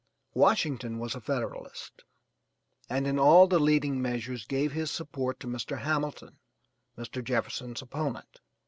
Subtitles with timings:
[0.33, 2.03] Washington was a Federalist,
[2.89, 5.81] and in all the leading measures gave his support to Mr.
[5.81, 6.39] Hamilton,
[6.97, 7.23] Mr.
[7.23, 8.39] Jefferson's opponent.